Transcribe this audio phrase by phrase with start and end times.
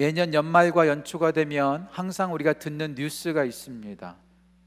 [0.00, 4.16] 매년 연말과 연초가 되면 항상 우리가 듣는 뉴스가 있습니다.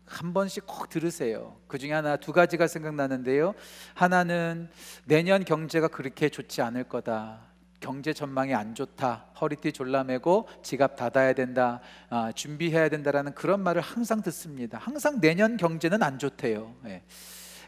[0.05, 1.57] 한 번씩 꼭 들으세요.
[1.67, 3.55] 그 중에 하나 두 가지가 생각나는데요.
[3.95, 4.69] 하나는
[5.05, 7.39] 내년 경제가 그렇게 좋지 않을 거다.
[7.79, 9.25] 경제 전망이 안 좋다.
[9.41, 11.79] 허리띠 졸라매고 지갑 닫아야 된다.
[12.11, 14.77] 아, 준비해야 된다라는 그런 말을 항상 듣습니다.
[14.77, 16.75] 항상 내년 경제는 안 좋대요.
[16.85, 17.01] 예.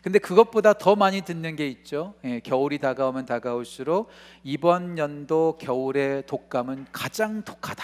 [0.06, 2.14] 근데 그것보다 더 많이 듣는 게 있죠.
[2.26, 4.10] 예, 겨울이 다가오면 다가올수록
[4.44, 7.84] 이번 연도 겨울의 독감은 가장 독하다.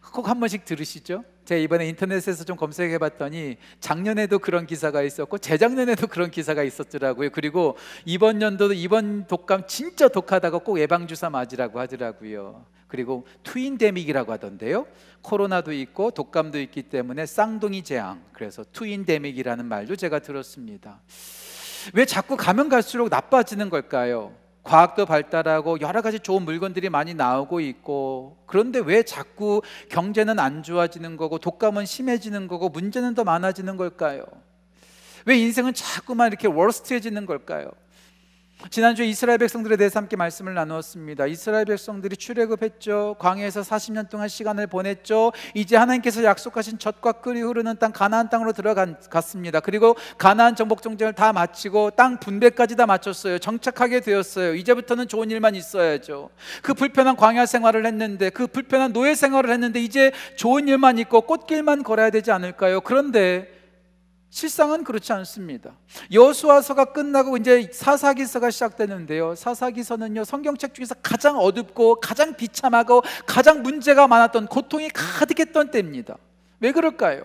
[0.00, 1.24] 꼭 한 번씩 들으시죠?
[1.44, 7.30] 제가 이번에 인터넷에서 좀 검색해 봤더니 작년에도 그런 기사가 있었고 재작년에도 그런 기사가 있었더라고요.
[7.30, 12.66] 그리고 이번 연도도 이번 독감 진짜 독하다고 꼭 예방 주사 맞으라고 하더라고요.
[12.88, 14.86] 그리고 트윈데믹이라고 하던데요.
[15.22, 18.22] 코로나도 있고 독감도 있기 때문에 쌍둥이 재앙.
[18.32, 21.00] 그래서 트윈데믹이라는 말도 제가 들었습니다.
[21.94, 24.34] 왜 자꾸 가면 갈수록 나빠지는 걸까요?
[24.70, 31.16] 과학도 발달하고 여러 가지 좋은 물건들이 많이 나오고 있고 그런데 왜 자꾸 경제는 안 좋아지는
[31.16, 34.22] 거고 독감은 심해지는 거고 문제는 더 많아지는 걸까요?
[35.26, 37.72] 왜 인생은 자꾸만 이렇게 워스트해지는 걸까요?
[38.68, 41.26] 지난주에 이스라엘 백성들에 대해서 함께 말씀을 나누었습니다.
[41.26, 43.16] 이스라엘 백성들이 출애굽했죠.
[43.18, 45.32] 광야에서 40년 동안 시간을 보냈죠.
[45.54, 49.60] 이제 하나님께서 약속하신 젖과 끓이 흐르는 땅 가나안 땅으로 들어갔습니다.
[49.60, 53.38] 그리고 가나안 정복 정쟁을 다 마치고 땅 분배까지 다 마쳤어요.
[53.38, 54.54] 정착하게 되었어요.
[54.54, 56.30] 이제부터는 좋은 일만 있어야죠.
[56.62, 61.82] 그 불편한 광야 생활을 했는데 그 불편한 노예 생활을 했는데 이제 좋은 일만 있고 꽃길만
[61.82, 62.82] 걸어야 되지 않을까요?
[62.82, 63.59] 그런데
[64.30, 65.72] 실상은 그렇지 않습니다.
[66.12, 69.34] 여수아서가 끝나고 이제 사사기서가 시작되는데요.
[69.34, 76.16] 사사기서는요 성경책 중에서 가장 어둡고 가장 비참하고 가장 문제가 많았던 고통이 가득했던 때입니다.
[76.60, 77.24] 왜 그럴까요?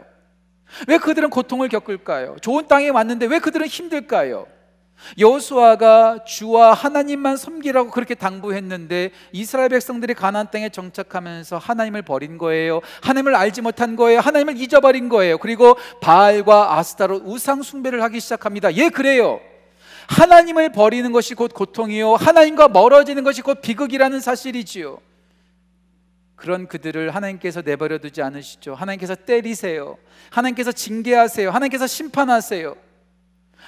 [0.87, 2.37] 왜 그들은 고통을 겪을까요?
[2.41, 4.47] 좋은 땅에 왔는데 왜 그들은 힘들까요?
[5.19, 12.81] 여호수아가 주와 하나님만 섬기라고 그렇게 당부했는데 이스라엘 백성들이 가나안 땅에 정착하면서 하나님을 버린 거예요.
[13.01, 14.19] 하나님을 알지 못한 거예요.
[14.19, 15.37] 하나님을 잊어버린 거예요.
[15.37, 18.73] 그리고 바알과 아스타로 우상 숭배를 하기 시작합니다.
[18.75, 19.39] 예, 그래요.
[20.07, 22.15] 하나님을 버리는 것이 곧 고통이요.
[22.15, 24.99] 하나님과 멀어지는 것이 곧 비극이라는 사실이지요.
[26.35, 28.75] 그런 그들을 하나님께서 내버려 두지 않으시죠.
[28.75, 29.97] 하나님께서 때리세요.
[30.29, 31.49] 하나님께서 징계하세요.
[31.49, 32.75] 하나님께서 심판하세요.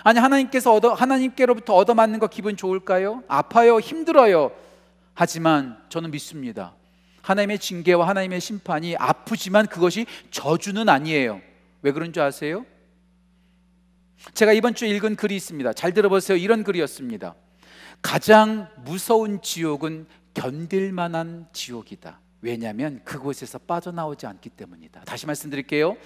[0.04, 3.24] 아니 하나님께서 얻어 하나님께로부터 얻어맞는 거 기분 좋을까요?
[3.28, 4.52] 아파요, 힘들어요.
[5.14, 6.74] 하지만 저는 믿습니다.
[7.22, 11.42] 하나님의 징계와 하나님의 심판이 아프지만 그것이 저주는 아니에요.
[11.82, 12.66] 왜 그런 줄 아세요?
[14.34, 15.74] 제가 이번 주에 읽은 글이 있습니다.
[15.74, 16.38] 잘 들어보세요.
[16.38, 17.36] 이런 글이었습니다.
[18.02, 22.20] 가장 무서운 지옥은 견딜 만한 지옥이다.
[22.42, 25.02] 왜냐하면 그곳에서 빠져나오지 않기 때문이다.
[25.06, 25.98] 다시 말씀드릴게요.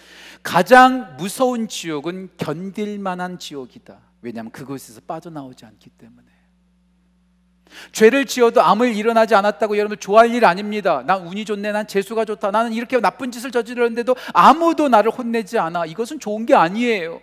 [0.41, 3.99] 가장 무서운 지옥은 견딜 만한 지옥이다.
[4.21, 6.31] 왜냐하면 그곳에서 빠져나오지 않기 때문에.
[7.91, 11.03] 죄를 지어도 아무 일 일어나지 않았다고 여러분 좋아할 일 아닙니다.
[11.05, 15.85] 난 운이 좋네, 난 재수가 좋다, 나는 이렇게 나쁜 짓을 저질렀는데도 아무도 나를 혼내지 않아.
[15.85, 17.21] 이것은 좋은 게 아니에요.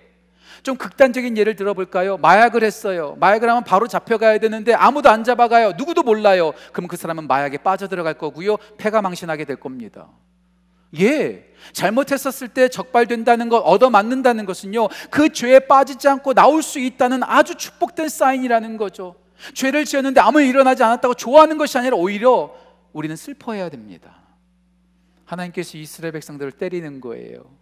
[0.68, 2.18] 좀 극단적인 예를 들어볼까요?
[2.18, 3.16] 마약을 했어요.
[3.20, 5.72] 마약을 하면 바로 잡혀가야 되는데 아무도 안 잡아가요.
[5.78, 6.52] 누구도 몰라요.
[6.74, 8.58] 그럼 그 사람은 마약에 빠져들어갈 거고요.
[8.76, 10.08] 폐가 망신하게 될 겁니다.
[11.00, 11.50] 예.
[11.72, 18.10] 잘못했었을 때 적발된다는 것, 얻어맞는다는 것은요, 그 죄에 빠지지 않고 나올 수 있다는 아주 축복된
[18.10, 19.14] 사인이라는 거죠.
[19.54, 22.54] 죄를 지었는데 아무 일 일어나지 않았다고 좋아하는 것이 아니라 오히려
[22.92, 24.18] 우리는 슬퍼해야 됩니다.
[25.24, 27.56] 하나님께서 이스라엘 백성들을 때리는 거예요.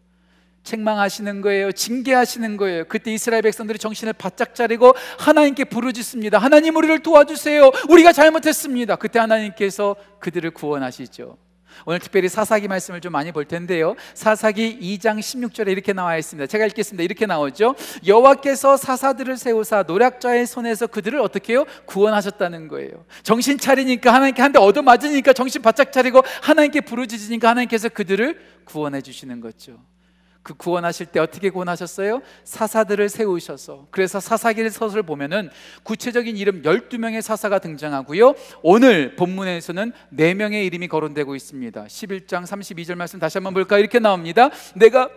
[0.67, 1.73] 책망하시는 거예요.
[1.73, 2.85] 징계하시는 거예요.
[2.89, 6.37] 그때 이스라엘 백성들이 정신을 바짝 차리고 하나님께 부르짖습니다.
[6.39, 7.71] 하나님 우리를 도와주세요.
[7.89, 8.97] 우리가 잘못했습니다.
[8.97, 11.39] 그때 하나님께서 그들을 구원하시죠.
[11.85, 13.97] 오늘 특별히 사사기 말씀을 좀 많이 볼 텐데요.
[14.15, 16.47] 사사기 2장 16절에 이렇게 나와 있습니다.
[16.47, 17.03] 제가 읽겠습니다.
[17.05, 17.75] 이렇게 나오죠.
[18.07, 21.67] 여호와께서 사사들을 세우사 노략자의 손에서 그들을 어떻게 해요?
[21.85, 23.05] 구원하셨다는 거예요.
[23.23, 29.03] 정신 차리니까 하나님께 한 대 얻어 맞으니까 정신 바짝 차리고 하나님께 부르짖으니까 하나님께서 그들을 구원해
[29.03, 29.79] 주시는 거죠.
[30.47, 32.23] 그 구원하실 때 어떻게 구원하셨어요?
[32.45, 35.51] 사사들을 세우셔서 그래서 사사기를 서술 보면은
[35.83, 38.33] 구체적인 이름 12명의 사사가 등장하고요
[38.63, 43.81] 오늘 본문에서는 4명의 이름이 거론되고 있습니다 11장 32절 말씀 다시 한번 볼까요?
[43.81, 45.11] 이렇게 나옵니다 내가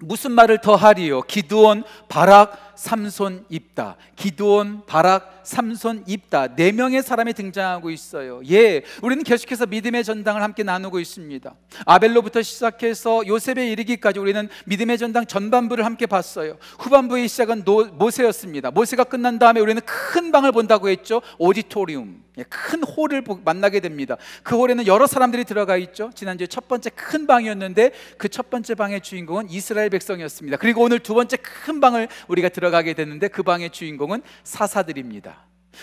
[0.00, 1.22] 무슨 말을 더 하리요?
[1.22, 3.96] 기드온, 바락, 삼손, 입다.
[4.14, 6.54] 기드온, 바락, 삼손, 입다.
[6.54, 8.40] 네 명의 사람이 등장하고 있어요.
[8.50, 11.54] 예, 우리는 계속해서 믿음의 전당을 함께 나누고 있습니다.
[11.84, 16.56] 아벨로부터 시작해서 요셉에 이르기까지 우리는 믿음의 전당 전반부를 함께 봤어요.
[16.78, 18.70] 후반부의 시작은 노, 모세였습니다.
[18.70, 21.20] 모세가 끝난 다음에 우리는 큰 방을 본다고 했죠.
[21.38, 22.28] auditorium.
[22.38, 24.16] 예, 큰 홀을 만나게 됩니다.
[24.44, 26.10] 그 홀에는 여러 사람들이 들어가 있죠.
[26.14, 30.58] 지난주에 첫 번째 큰 방이었는데 그 첫 번째 방의 주인공은 이스라엘 백성이었습니다.
[30.58, 35.37] 그리고 오늘 두 번째 큰 방을 우리가 들어가게 되는데 그 방의 주인공은 사사들입니다.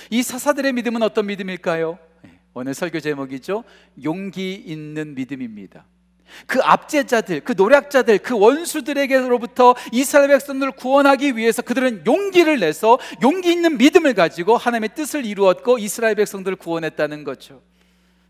[0.09, 1.97] 이 사사들의 믿음은 어떤 믿음일까요?
[2.25, 3.63] 예, 오늘 설교 제목이죠.
[4.03, 5.85] 용기 있는 믿음입니다.
[6.47, 13.77] 그 압제자들, 그 노략자들, 그 원수들에게로부터 이스라엘 백성들을 구원하기 위해서 그들은 용기를 내서 용기 있는
[13.77, 17.61] 믿음을 가지고 하나님의 뜻을 이루었고 이스라엘 백성들을 구원했다는 거죠.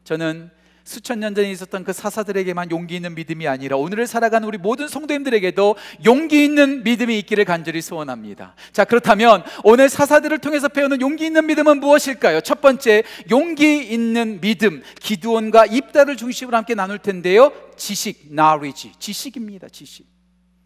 [0.03, 0.51] 저는
[0.85, 5.75] 수천 년 전에 있었던 그 사사들에게만 용기 있는 믿음이 아니라 오늘을 살아가는 우리 모든 성도님들에게도
[6.05, 8.55] 용기 있는 믿음이 있기를 간절히 소원합니다.
[8.71, 12.41] 자, 그렇다면 오늘 사사들을 통해서 배우는 용기 있는 믿음은 무엇일까요?
[12.41, 14.83] 첫 번째, 용기 있는 믿음.
[15.01, 17.51] 기두원과 입다를 중심으로 함께 나눌 텐데요.
[17.75, 18.93] 지식, knowledge.
[18.99, 19.69] 지식입니다.
[19.69, 20.05] 지식.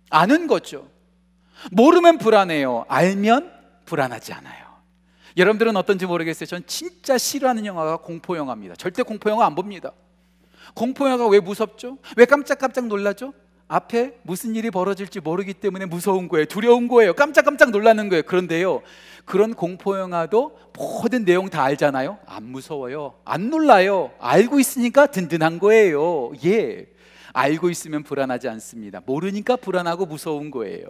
[0.10, 0.90] 아는 거죠.
[1.72, 2.84] 모르면 불안해요.
[2.90, 3.54] 알면
[3.86, 4.66] 불안하지 않아요.
[5.38, 6.46] 여러분들은 어떤지 모르겠어요.
[6.46, 8.76] 전 진짜 싫어하는 영화가 공포 영화입니다.
[8.76, 9.94] 절대 공포 영화 안 봅니다.
[10.74, 11.98] 공포영화가 왜 무섭죠?
[12.18, 13.34] 왜 깜짝깜짝 놀라죠?
[13.68, 16.46] 앞에 무슨 일이 벌어질지 모르기 때문에 무서운 거예요.
[16.46, 17.14] 두려운 거예요.
[17.14, 18.24] 깜짝깜짝 놀라는 거예요.
[18.24, 18.82] 그런데요,
[19.26, 22.18] 그런 공포영화도 모든 내용 다 알잖아요.
[22.26, 23.14] 안 무서워요.
[23.26, 24.12] 안 놀라요.
[24.20, 26.32] 알고 있으니까 든든한 거예요.
[26.46, 26.88] 예.
[27.32, 29.02] 알고 있으면 불안하지 않습니다.
[29.06, 30.86] 모르니까 불안하고 무서운 거예요.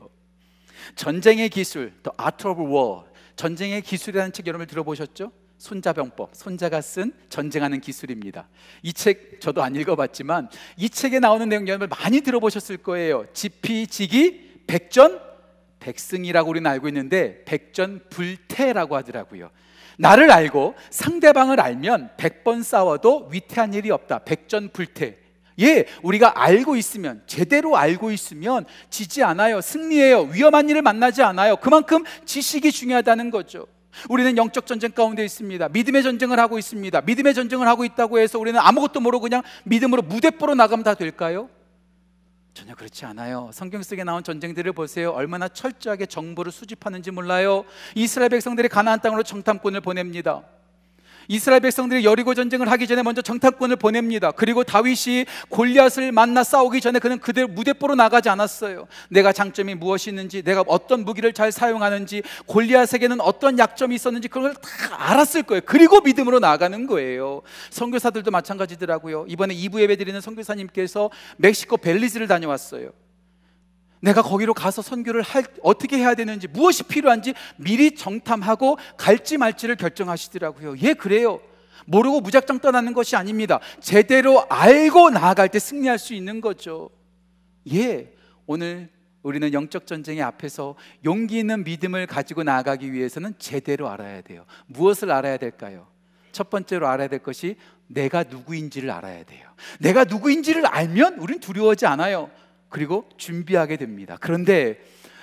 [0.95, 3.03] 전쟁의 기술, The Art of War.
[3.35, 5.33] 전쟁의 기술이라는 책 여러분 들어보셨죠?
[5.59, 8.47] 손자병법, 손자가 쓴 전쟁하는 기술입니다.
[8.81, 13.25] 이 책 저도 안 읽어봤지만 이 책에 나오는 내용 여러분 많이 들어보셨을 거예요.
[13.33, 15.19] 지피지기 백전
[15.79, 19.49] 백승이라고 우리는 알고 있는데 백전 불태라고 하더라고요.
[19.97, 24.19] 나를 알고 상대방을 알면 백번 싸워도 위태한 일이 없다.
[24.19, 25.17] 백전 불태.
[25.59, 29.59] 예, 우리가 알고 있으면 제대로 알고 있으면 지지 않아요.
[29.59, 30.29] 승리해요.
[30.31, 31.57] 위험한 일을 만나지 않아요.
[31.57, 33.67] 그만큼 지식이 중요하다는 거죠.
[34.09, 35.69] 우리는 영적 전쟁 가운데 있습니다.
[35.69, 37.01] 믿음의 전쟁을 하고 있습니다.
[37.01, 41.49] 믿음의 전쟁을 하고 있다고 해서 우리는 아무것도 모르고 그냥 믿음으로 무대뽀로 나가면 다 될까요?
[42.53, 43.49] 전혀 그렇지 않아요.
[43.53, 45.11] 성경 속에 나온 전쟁들을 보세요.
[45.11, 47.63] 얼마나 철저하게 정보를 수집하는지 몰라요.
[47.95, 50.43] 이스라엘 백성들이 가나안 땅으로 정탐꾼을 보냅니다.
[51.29, 54.31] 이스라엘 백성들이 여리고 전쟁을 하기 전에 먼저 정탐꾼을 보냅니다.
[54.31, 58.87] 그리고 다윗이 골리앗을 만나 싸우기 전에 그는 그대로 무대포로 나가지 않았어요.
[59.09, 64.59] 내가 장점이 무엇이 있는지, 내가 어떤 무기를 잘 사용하는지, 골리앗에게는 어떤 약점이 있었는지 그걸 다
[64.97, 65.61] 알았을 거예요.
[65.65, 67.43] 그리고 믿음으로 나가는 거예요.
[67.69, 69.25] 선교사들도 마찬가지더라고요.
[69.27, 72.89] 이번에 2부 예배 드리는 선교사님께서 멕시코 벨리즈를 다녀왔어요.
[73.99, 80.75] 내가 거기로 가서 선교를 할, 어떻게 해야 되는지, 무엇이 필요한지 미리 정탐하고 갈지 말지를 결정하시더라고요.
[80.81, 81.41] 예, 그래요.
[81.85, 83.59] 모르고 무작정 떠나는 것이 아닙니다.
[83.79, 86.89] 제대로 알고 나아갈 때 승리할 수 있는 거죠.
[87.73, 88.13] 예,
[88.45, 88.89] 오늘
[89.21, 94.45] 우리는 영적 전쟁의 앞에서 용기 있는 믿음을 가지고 나아가기 위해서는 제대로 알아야 돼요.
[94.67, 95.87] 무엇을 알아야 될까요?
[96.31, 97.57] 첫 번째로 알아야 될 것이
[97.87, 99.49] 내가 누구인지를 알아야 돼요.
[99.79, 102.29] 내가 누구인지를 알면 우린 두려워하지 않아요.
[102.69, 104.17] 그리고 준비하게 됩니다.
[104.19, 104.79] 그런데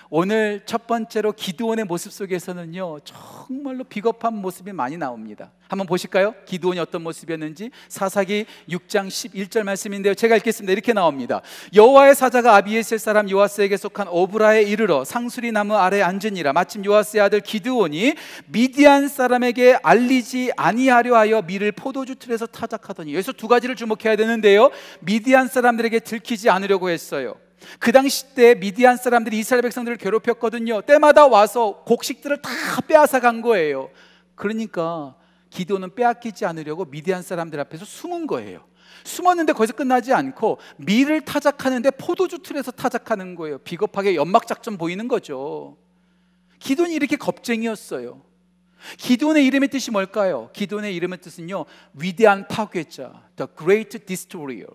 [0.08, 5.50] 오늘 첫 번째로 기도원의 모습 속에서는요 정말로 비겁한 모습이 많이 나옵니다.
[5.68, 6.34] 한번 보실까요?
[6.44, 10.14] 기도원이 어떤 모습이었는지 사사기 6장 11절 말씀인데요.
[10.14, 10.72] 제가 읽겠습니다.
[10.72, 11.42] 이렇게 나옵니다.
[11.74, 16.52] 여호와의 사자가 아비에셀 사람 요아스에게 속한 오브라에 이르러 상수리 나무 아래 앉으니라.
[16.52, 18.14] 마침 요아스의 아들 기드온이
[18.46, 24.70] 미디안 사람에게 알리지 아니하려 하여 밀을 포도주 틀에서 타작하더니 여기서 두 가지를 주목해야 되는데요.
[25.00, 27.34] 미디안 사람들에게 들키지 않으려고 했어요.
[27.78, 30.82] 그 당시 때 미디안 사람들이 이스라엘 백성들을 괴롭혔거든요.
[30.82, 32.50] 때마다 와서 곡식들을 다
[32.86, 33.90] 빼앗아 간 거예요.
[34.34, 35.14] 그러니까
[35.50, 38.64] 기도는 빼앗기지 않으려고 미디안 사람들 앞에서 숨은 거예요.
[39.04, 43.58] 숨었는데 거기서 끝나지 않고 밀을 타작하는데 포도주 틀에서 타작하는 거예요.
[43.58, 45.76] 비겁하게 연막 작전 보이는 거죠.
[46.58, 48.22] 기돈이 이렇게 겁쟁이였어요.
[48.98, 50.50] 기돈의 이름의 뜻이 뭘까요?
[50.52, 51.64] 기돈의 이름의 뜻은요.
[51.94, 54.68] 위대한 파괴자, the great destroyer.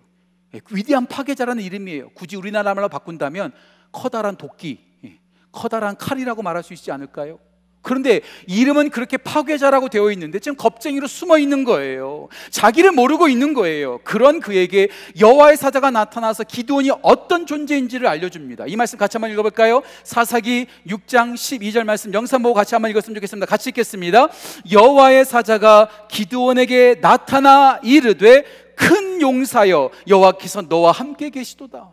[0.54, 2.10] 예, 위대한 파괴자라는 이름이에요.
[2.10, 3.52] 굳이 우리나라 말로 바꾼다면
[3.92, 5.20] 커다란 도끼, 예,
[5.52, 7.40] 커다란 칼이라고 말할 수 있지 않을까요?
[7.82, 12.28] 그런데 이름은 그렇게 파괴자라고 되어 있는데 지금 겁쟁이로 숨어 있는 거예요.
[12.52, 14.00] 자기를 모르고 있는 거예요.
[14.04, 14.90] 그런 그에게
[15.20, 18.66] 여호와의 사자가 나타나서 기도원이 어떤 존재인지를 알려줍니다.
[18.68, 19.82] 이 말씀 같이 한번 읽어볼까요?
[20.04, 23.48] 사사기 6장 12절 말씀 영상 보고 같이 한번 읽었으면 좋겠습니다.
[23.48, 24.28] 같이 읽겠습니다.
[24.72, 28.46] 여호와의 사자가 기도원에게 나타나 이르되
[28.82, 31.92] 큰 용사여 여호와께서 너와 함께 계시도다.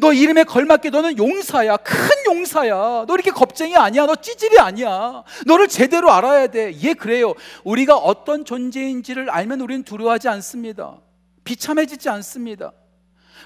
[0.00, 1.76] 너 이름에 걸맞게 너는 용사야.
[1.78, 3.04] 큰 용사야.
[3.06, 4.06] 너 이렇게 겁쟁이 아니야.
[4.06, 5.22] 너 찌질이 아니야.
[5.46, 6.74] 너를 제대로 알아야 돼.
[6.82, 7.34] 예, 그래요.
[7.62, 10.96] 우리가 어떤 존재인지를 알면 우리는 두려워하지 않습니다.
[11.44, 12.72] 비참해지지 않습니다.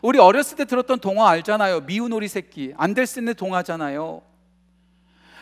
[0.03, 1.83] 우리 어렸을 때 들었던 동화 알잖아요.
[1.83, 2.73] 미운 오리 새끼.
[2.77, 4.23] 안델슨의 동화잖아요.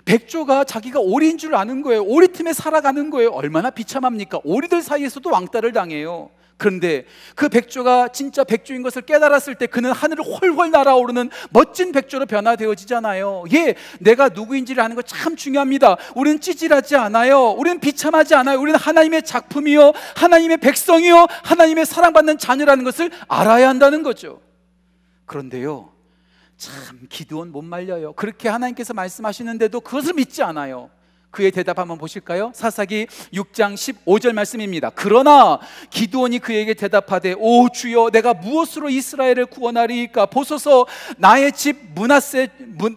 [0.04, 2.02] 백조가 자기가 오리인 줄 아는 거예요.
[2.02, 3.30] 오리 틈에 살아가는 거예요.
[3.30, 4.40] 얼마나 비참합니까?
[4.44, 6.30] 오리들 사이에서도 왕따를 당해요.
[6.60, 13.44] 그런데 그 백조가 진짜 백조인 것을 깨달았을 때 그는 하늘을 훨훨 날아오르는 멋진 백조로 변화되어지잖아요.
[13.54, 15.96] 예, 내가 누구인지를 아는 거 참 중요합니다.
[16.14, 17.48] 우리는 찌질하지 않아요.
[17.52, 18.60] 우리는 비참하지 않아요.
[18.60, 24.42] 우리는 하나님의 작품이요, 하나님의 백성이요, 하나님의 사랑받는 자녀라는 것을 알아야 한다는 거죠.
[25.24, 25.90] 그런데요,
[26.58, 28.12] 참 기도원 못 말려요.
[28.12, 30.90] 그렇게 하나님께서 말씀하시는데도 그것을 믿지 않아요.
[31.30, 32.50] 그의 대답 한번 보실까요?
[32.54, 34.90] 사사기 6장 15절 말씀입니다.
[34.90, 35.60] 그러나
[35.90, 40.86] 기드온이 그에게 대답하되 오 주여 내가 무엇으로 이스라엘을 구원하리까 보소서
[41.18, 42.48] 나의 집 문하세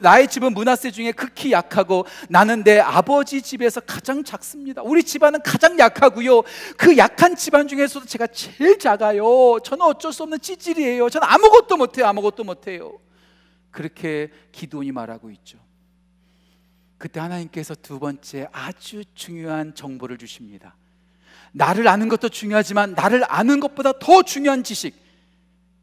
[0.01, 4.81] 나의 집은 문하세 중에 극히 약하고 나는 내 아버지 집에서 가장 작습니다.
[4.81, 6.41] 우리 집안은 가장 약하고요.
[6.77, 9.59] 그 약한 집안 중에서도 제가 제일 작아요.
[9.63, 11.09] 저는 어쩔 수 없는 찌질이에요.
[11.09, 12.07] 저는 아무것도 못해요.
[12.07, 12.99] 아무것도 못해요.
[13.69, 15.57] 그렇게 기드온이 말하고 있죠.
[16.97, 20.75] 그때 하나님께서 두 번째 아주 중요한 정보를 주십니다.
[21.51, 25.03] 나를 아는 것도 중요하지만 나를 아는 것보다 더 중요한 지식.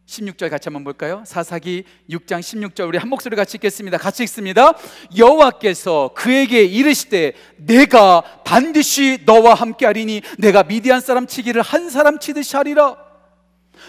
[0.07, 1.23] 16절 같이 한번 볼까요?
[1.25, 3.97] 사사기 6장 16절 우리 한 목소리 같이 읽겠습니다.
[3.97, 4.73] 같이 읽습니다.
[5.17, 12.57] 여호와께서 그에게 이르시되 내가 반드시 너와 함께 하리니 내가 미디안 사람 치기를 한 사람 치듯이
[12.57, 12.97] 하리라.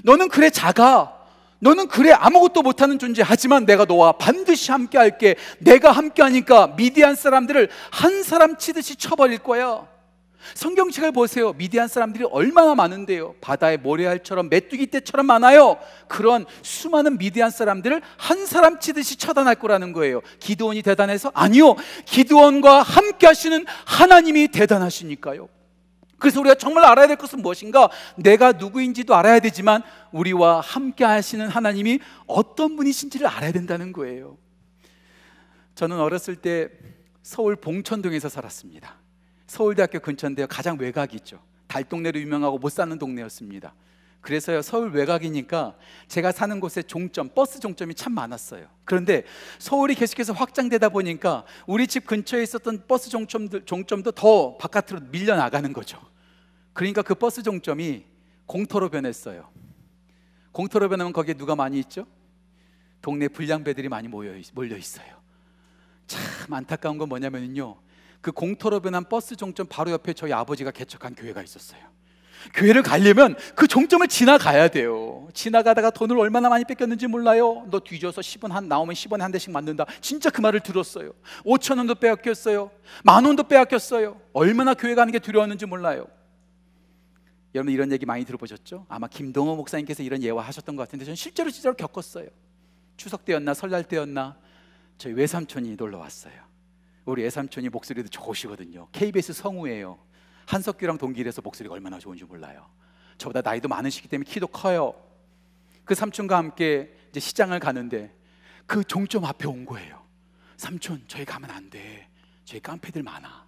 [0.04, 1.21] 너는 그래 작아.
[1.62, 3.22] 너는 그래 아무것도 못하는 존재.
[3.24, 5.36] 하지만 내가 너와 반드시 함께 할게.
[5.60, 9.88] 내가 함께 하니까 미디안 사람들을 한 사람 치듯이 쳐버릴 거야.
[10.56, 11.54] 성경책을 보세요.
[11.54, 13.36] 미디안 사람들이 얼마나 많은데요.
[13.42, 15.78] 바다의 모래알처럼 메뚜기 떼처럼 많아요.
[16.08, 20.22] 그런 수많은 미디안 사람들을 한 사람 치듯이 처단할 거라는 거예요.
[20.40, 21.32] 기드온이 대단해서?
[21.36, 21.76] 아니요.
[22.06, 25.48] 기드온과 함께 하시는 하나님이 대단하시니까요
[26.22, 27.90] 그래서 우리가 정말 알아야 될 것은 무엇인가?
[28.16, 34.38] 내가 누구인지도 알아야 되지만 우리와 함께 하시는 하나님이 어떤 분이신지를 알아야 된다는 거예요.
[35.74, 36.70] 저는 어렸을 때
[37.24, 38.96] 서울 봉천동에서 살았습니다.
[39.48, 40.46] 서울대학교 근처인데요.
[40.48, 41.40] 가장 외곽이죠.
[41.68, 43.74] 달동네로 유명하고 못 사는 동네였습니다.
[44.22, 45.76] 그래서요, 서울 외곽이니까
[46.08, 48.68] 제가 사는 곳에 종점, 버스 종점이 참 많았어요.
[48.86, 49.24] 그런데
[49.58, 55.74] 서울이 계속해서 확장되다 보니까 우리 집 근처에 있었던 버스 종점들, 종점도 더 바깥으로 밀려 나가는
[55.74, 56.00] 거죠.
[56.74, 58.06] 그러니까 그 버스 종점이
[58.46, 59.50] 공터로 변했어요.
[60.52, 62.06] 공터로 변하면 거기에 누가 많이 있죠?
[63.02, 65.20] 동네 불량배들이 많이 모여 몰려 있어요.
[66.06, 67.78] 참 안타까운 건 뭐냐면요.
[68.22, 71.82] 그 공터로 변한 버스 종점 바로 옆에 저희 아버지가 개척한 교회가 있었어요.
[72.54, 75.28] 교회를 가려면 그 종점을 지나가야 돼요.
[75.34, 77.66] 지나가다가 돈을 얼마나 많이 뺏겼는지 몰라요.
[77.70, 79.86] 너 뒤져서 10원 한 나오면 10원에 한 대씩 맞는다.
[80.02, 81.14] 진짜 그 말을 들었어요.
[81.46, 82.72] 5천 원도 빼앗겼어요.
[83.04, 84.20] 만 원도 빼앗겼어요.
[84.34, 86.08] 얼마나 교회 가는 게 두려웠는지 몰라요.
[87.54, 88.86] 여러분 이런 얘기 많이 들어보셨죠?
[88.88, 92.28] 아마 김동호 목사님께서 이런 예화 하셨던 것 같은데 저는 실제로 진짜로 겪었어요.
[92.96, 94.38] 추석 때였나 설날 때였나
[94.98, 96.34] 저희 외삼촌이 놀러 왔어요.
[97.06, 98.88] 우리 외삼촌이 목소리도 좋으시거든요.
[98.92, 99.98] KBS 성우예요.
[100.46, 102.68] 한석규랑 동기라서 목소리가 얼마나 좋은지 몰라요.
[103.18, 104.96] 저보다 나이도 많으시기 때문에 키도 커요.
[105.86, 108.16] 그 삼촌과 함께 이제 시장을 가는데
[108.66, 110.02] 그 종점 앞에 온 거예요.
[110.58, 112.08] 삼촌, 저희 가면 안 돼.
[112.46, 113.48] 저희 깡패들 많아.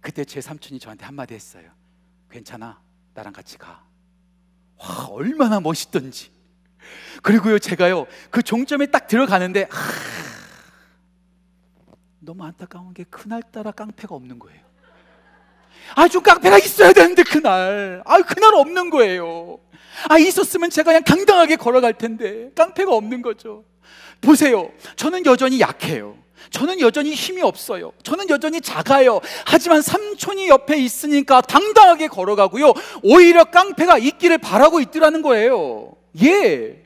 [0.00, 1.70] 그때 제 삼촌이 저한테 한마디 했어요.
[2.30, 2.80] 괜찮아.
[3.14, 3.84] 나랑 같이 가.
[4.76, 6.32] 와, 얼마나 멋있던지.
[7.22, 9.92] 그리고요, 제가요, 그 종점에 딱 들어가는데, 하,
[12.18, 14.64] 너무 안타까운 게 그날따라 깡패가 없는 거예요.
[15.94, 18.02] 아주 깡패가 있어야 되는데, 그날.
[18.04, 19.58] 아, 그날 없는 거예요.
[20.08, 23.64] 아, 있었으면 제가 그냥 당당하게 걸어갈 텐데, 깡패가 없는 거죠.
[24.20, 24.70] 보세요.
[24.96, 26.16] 저는 여전히 약해요.
[26.50, 27.92] 저는 여전히 힘이 없어요.
[28.02, 29.20] 저는 여전히 작아요.
[29.44, 32.74] 하지만 삼촌이 옆에 있으니까 당당하게 걸어가고요.
[33.02, 35.94] 오히려 깡패가 있기를 바라고 있더라는 거예요.
[36.22, 36.83] 예.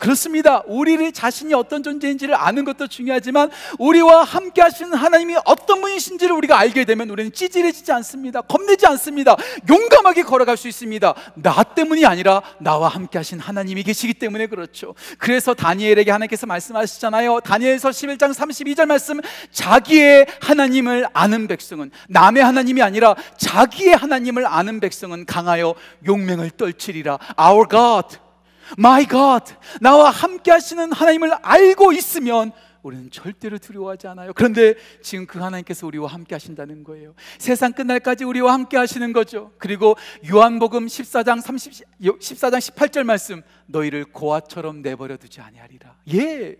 [0.00, 0.62] 그렇습니다.
[0.66, 6.86] 우리를 자신이 어떤 존재인지를 아는 것도 중요하지만 우리와 함께 하시는 하나님이 어떤 분이신지를 우리가 알게
[6.86, 8.40] 되면 우리는 찌질해지지 않습니다.
[8.40, 9.36] 겁내지 않습니다.
[9.68, 11.14] 용감하게 걸어갈 수 있습니다.
[11.34, 14.94] 나 때문이 아니라 나와 함께 하신 하나님이 계시기 때문에 그렇죠.
[15.18, 17.40] 그래서 다니엘에게 하나님께서 말씀하시잖아요.
[17.40, 19.20] 다니엘서 11장 32절 말씀
[19.52, 25.74] 자기의 하나님을 아는 백성은 남의 하나님이 아니라 자기의 하나님을 아는 백성은 강하여
[26.06, 27.18] 용맹을 떨치리라.
[27.38, 28.29] Our God
[28.78, 34.32] My God, 나와 함께 하시는 하나님을 알고 있으면 우리는 절대로 두려워하지 않아요.
[34.34, 37.14] 그런데 지금 그 하나님께서 우리와 함께 하신다는 거예요.
[37.38, 39.52] 세상 끝날까지 우리와 함께 하시는 거죠.
[39.58, 39.96] 그리고
[40.30, 45.96] 요한복음 14장 30 14장 18절 말씀 너희를 고아처럼 내버려 두지 아니하리라.
[46.14, 46.56] 예.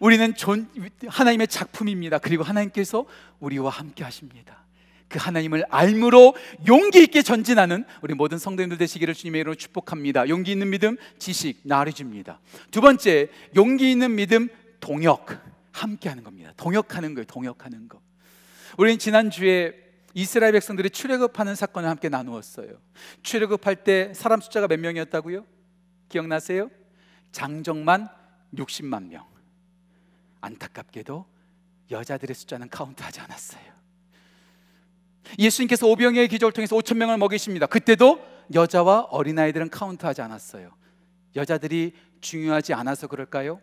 [0.00, 0.68] 우리는 존,
[1.08, 2.18] 하나님의 작품입니다.
[2.18, 3.04] 그리고 하나님께서
[3.40, 4.67] 우리와 함께 하십니다.
[5.08, 6.34] 그 하나님을 알므로
[6.66, 10.28] 용기 있게 전진하는 우리 모든 성도님들 되시기를 주님의 이름으로 축복합니다.
[10.28, 12.40] 용기 있는 믿음, 지식, knowledge입니다.
[12.70, 14.48] 두 번째, 용기 있는 믿음,
[14.80, 15.48] 동역.
[15.72, 16.52] 함께 하는 겁니다.
[16.56, 17.24] 동역하는 거예요.
[17.26, 18.00] 동역하는 거.
[18.76, 19.74] 우리는 지난주에
[20.14, 22.80] 이스라엘 백성들이 출애굽하는 사건을 함께 나누었어요.
[23.22, 25.46] 출애굽할 때 사람 숫자가 몇 명이었다고요?
[26.08, 26.70] 기억나세요?
[27.30, 28.08] 장정만
[28.54, 29.26] 60만 명.
[30.40, 31.26] 안타깝게도
[31.90, 33.77] 여자들의 숫자는 카운트하지 않았어요.
[35.38, 37.66] 예수님께서 오병이의 기적을 통해서 5천 명을 먹이십니다.
[37.66, 38.20] 그때도
[38.54, 40.70] 여자와 어린아이들은 카운트하지 않았어요.
[41.36, 43.60] 여자들이 중요하지 않아서 그럴까요?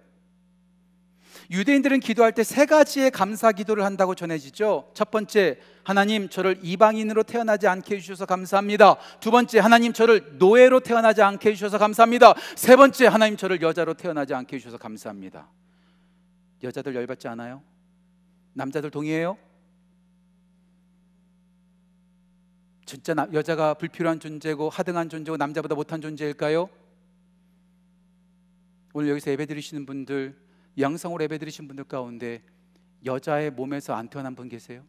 [1.52, 4.92] 유대인들은 기도할 때 세 가지의 감사 기도를 한다고 전해지죠.
[4.94, 8.96] 첫 번째, 하나님 저를 이방인으로 태어나지 않게 해주셔서 감사합니다.
[9.20, 12.34] 두 번째, 하나님 저를 노예로 태어나지 않게 해주셔서 감사합니다.
[12.56, 15.50] 세 번째, 하나님 저를 여자로 태어나지 않게 해주셔서 감사합니다.
[16.64, 17.62] 여자들 열받지 않아요?
[18.54, 19.38] 남자들 동의해요?
[22.86, 26.70] 진짜 여자가 불필요한 존재고 하등한 존재고 남자보다 못한 존재일까요?
[28.94, 30.40] 오늘 여기서 예배 드리시는 분들
[30.80, 32.44] 양성으로 예배 드리신 분들 가운데
[33.04, 34.84] 여자의 몸에서 안 태어난 분 계세요?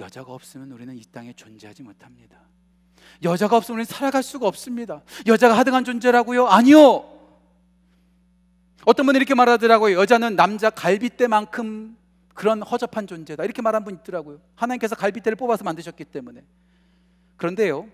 [0.00, 2.40] 여자가 없으면 우리는 이 땅에 존재하지 못합니다.
[3.22, 5.02] 여자가 없으면 우리는 살아갈 수가 없습니다.
[5.26, 6.46] 여자가 하등한 존재라고요?
[6.46, 7.08] 아니요.
[8.84, 9.96] 어떤 분이 이렇게 말하더라고요.
[9.96, 11.96] 여자는 남자 갈비대만큼
[12.34, 13.44] 그런 허접한 존재다.
[13.44, 14.40] 이렇게 말한 분 있더라고요.
[14.54, 16.42] 하나님께서 갈빗대를 뽑아서 만드셨기 때문에.
[17.36, 17.88] 그런데요.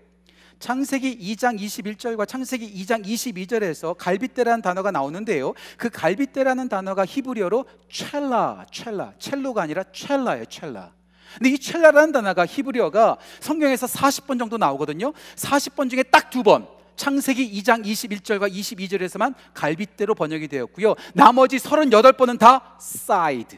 [0.59, 5.53] 창세기 2장 21절과 창세기 2장 22절에서 갈빗대라는 단어가 나오는데요.
[5.77, 10.91] 그 갈빗대라는 단어가 히브리어로 첼라, 첼라, 첼로가 아니라 첼라예요, 첼라.
[11.37, 15.13] 근데 이 첼라라는 단어가 히브리어가 성경에서 40번 정도 나오거든요.
[15.35, 16.67] 40번 중에 딱 두 번.
[16.95, 20.95] 창세기 2장 21절과 22절에서만 갈빗대로 번역이 되었고요.
[21.13, 23.55] 나머지 38번은 다 사이드,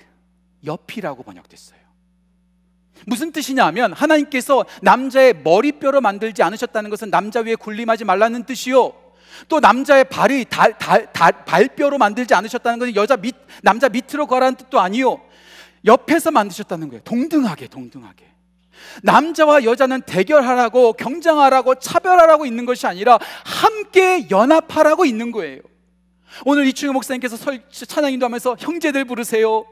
[0.66, 1.80] 옆이라고 번역됐어요.
[3.06, 8.94] 무슨 뜻이냐면 하나님께서 남자의 머리뼈로 만들지 않으셨다는 것은 남자 위에 군림하지 말라는 뜻이요.
[9.48, 14.56] 또 남자의 발이 달, 달, 달, 발뼈로 만들지 않으셨다는 것은 여자 밑, 남자 밑으로 거라는
[14.56, 15.22] 뜻도 아니요.
[15.86, 17.02] 옆에서 만드셨다는 거예요.
[17.04, 18.26] 동등하게, 동등하게.
[19.04, 25.62] 남자와 여자는 대결하라고, 경쟁하라고, 차별하라고 있는 것이 아니라 함께 연합하라고 있는 거예요.
[26.46, 27.38] 오늘 이충효 목사님께서
[27.72, 29.66] 찬양 인도하면서 형제들 부르세요.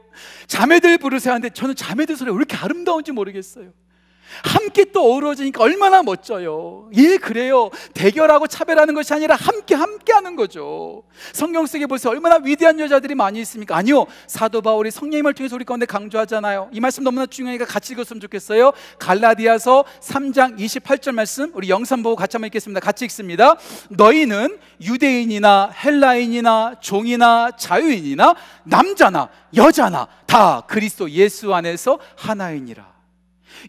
[0.46, 3.72] 자매들 부르세요 하는데 저는 자매들 소리가 왜 이렇게 아름다운지 모르겠어요.
[4.42, 6.88] 함께 또 어우러지니까 얼마나 멋져요.
[6.96, 7.70] 예, 그래요.
[7.94, 11.02] 대결하고 차별하는 것이 아니라 함께 함께 하는 거죠.
[11.32, 12.10] 성경 속에 보세요.
[12.12, 13.76] 얼마나 위대한 여자들이 많이 있습니까?
[13.76, 14.06] 아니요.
[14.26, 16.70] 사도 바울이 성령님을 통해서 우리 가운데 강조하잖아요.
[16.72, 18.72] 이 말씀 너무나 중요하니까 같이 읽었으면 좋겠어요.
[18.98, 22.80] 갈라디아서 3장 28절 말씀 우리 영상 보고 같이 한번 읽겠습니다.
[22.80, 23.56] 같이 읽습니다.
[23.88, 32.99] 너희는 유대인이나 헬라인이나 종이나 자유인이나 남자나 여자나 다 그리스도 예수 안에서 하나이니라.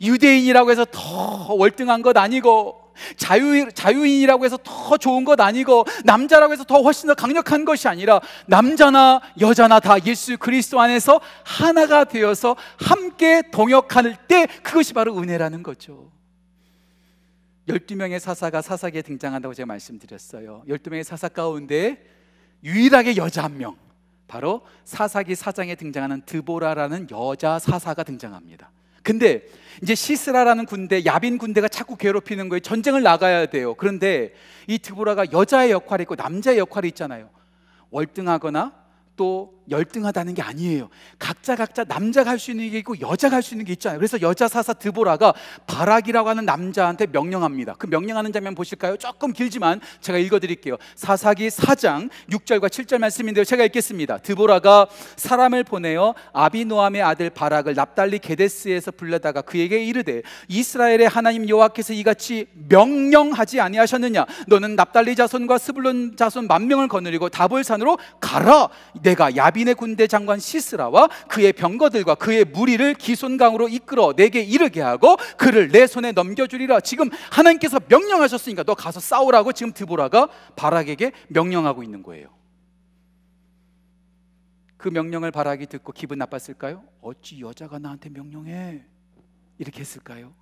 [0.01, 2.81] 유대인이라고 해서 더 월등한 것 아니고
[3.15, 8.19] 자유, 자유인이라고 해서 더 좋은 것 아니고 남자라고 해서 더 훨씬 더 강력한 것이 아니라
[8.47, 16.11] 남자나 여자나 다 예수 그리스도 안에서 하나가 되어서 함께 동역할 때 그것이 바로 은혜라는 거죠.
[17.67, 20.63] 12명의 사사가 사사기에 등장한다고 제가 말씀드렸어요.
[20.67, 22.03] 12명의 사사 가운데
[22.63, 23.77] 유일하게 여자 한 명.
[24.27, 28.71] 바로 사사기 사장에 등장하는 드보라라는 여자 사사가 등장합니다.
[29.03, 29.43] 근데
[29.81, 32.59] 이제 시스라라는 군대, 야빈 군대가 자꾸 괴롭히는 거예요.
[32.59, 33.73] 전쟁을 나가야 돼요.
[33.75, 34.33] 그런데
[34.67, 37.29] 이 드보라가 여자의 역할이 있고 남자의 역할이 있잖아요.
[37.89, 38.73] 월등하거나
[39.15, 40.89] 또 열등하다는 게 아니에요.
[41.17, 43.97] 각자 각자 남자가 할 수 있는 게 있고 여자가 할 수 있는 게 있잖아요.
[43.99, 45.33] 그래서 여자 사사 드보라가
[45.67, 47.75] 바락이라고 하는 남자한테 명령합니다.
[47.77, 48.97] 그 명령하는 장면 보실까요?
[48.97, 50.77] 조금 길지만 제가 읽어 드릴게요.
[50.95, 53.45] 사사기 4장 6절과 7절 말씀인데요.
[53.45, 54.17] 제가 읽겠습니다.
[54.17, 62.47] 드보라가 사람을 보내어 아비노함의 아들 바락을 납달리 게데스에서 불러다가 그에게 이르되 이스라엘의 하나님 여호와께서 이같이
[62.67, 64.25] 명령하지 아니하셨느냐?
[64.47, 68.69] 너는 납달리 자손과 스불론 자손 만 명을 거느리고 다볼산으로 가라.
[69.01, 75.17] 내가 야비 야빈의 군대 장관 시스라와 그의 병거들과 그의 무리를 기손강으로 이끌어 내게 이르게 하고
[75.37, 76.79] 그를 내 손에 넘겨주리라.
[76.81, 82.29] 지금 하나님께서 명령하셨으니까 너 가서 싸우라고 지금 드보라가 바락에게 명령하고 있는 거예요.
[84.77, 86.83] 그 명령을 바락이 듣고 기분 나빴을까요?
[87.01, 88.83] 어찌 여자가 나한테 명령해?
[89.59, 90.33] 이렇게 했을까요?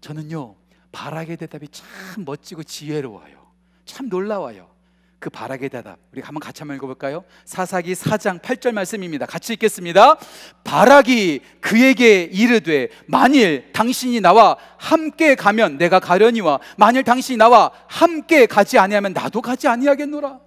[0.00, 0.56] 저는요,
[0.90, 1.86] 바락의 대답이 참
[2.24, 3.46] 멋지고 지혜로워요.
[3.84, 4.77] 참 놀라워요.
[5.18, 7.24] 그 바락의 대답 우리 한번 같이 한번 읽어볼까요?
[7.44, 9.26] 사사기 4장 8절 말씀입니다.
[9.26, 10.16] 같이 읽겠습니다.
[10.62, 18.78] 바락이 그에게 이르되 만일 당신이 나와 함께 가면 내가 가려니와 만일 당신이 나와 함께 가지
[18.78, 20.40] 아니하면 나도 가지 아니하겠노라.